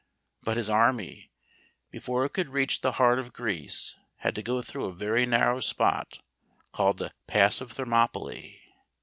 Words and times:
But 0.41 0.57
his 0.57 0.67
army* 0.67 1.29
before 1.91 2.25
it 2.25 2.33
could 2.33 2.49
reach 2.49 2.81
the 2.81 2.93
heart 2.93 3.19
of 3.19 3.33
Greece, 3.33 3.95
had 4.15 4.33
to 4.33 4.41
go 4.41 4.63
through 4.63 4.85
a 4.85 4.95
very 4.95 5.27
narrow 5.27 5.59
spot, 5.59 6.17
called 6.71 6.97
the 6.97 7.13
Pass 7.27 7.61
of 7.61 7.73
Thermopylae. 7.73 8.63